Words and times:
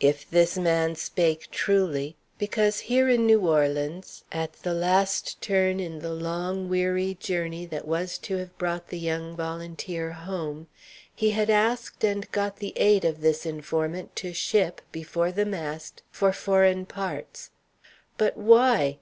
If 0.00 0.28
this 0.28 0.58
man 0.58 0.96
spake 0.96 1.48
truly, 1.52 2.16
because 2.36 2.80
here 2.90 3.08
in 3.08 3.26
New 3.26 3.46
Orleans, 3.46 4.24
at 4.32 4.54
the 4.54 4.74
last 4.74 5.40
turn 5.40 5.78
in 5.78 6.00
the 6.00 6.12
long, 6.12 6.68
weary 6.68 7.14
journey 7.20 7.64
that 7.66 7.86
was 7.86 8.18
to 8.26 8.38
have 8.38 8.58
brought 8.58 8.88
the 8.88 8.98
young 8.98 9.36
volunteer 9.36 10.10
home, 10.10 10.66
he 11.14 11.30
had 11.30 11.48
asked 11.48 12.02
and 12.02 12.28
got 12.32 12.56
the 12.56 12.72
aid 12.74 13.04
of 13.04 13.20
this 13.20 13.46
informant 13.46 14.16
to 14.16 14.34
ship 14.34 14.80
before 14.90 15.30
the 15.30 15.46
mast 15.46 16.02
for 16.10 16.32
foreign 16.32 16.84
parts. 16.84 17.52
But 18.18 18.36
why? 18.36 18.98